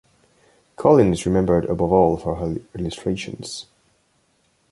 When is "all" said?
1.91-2.17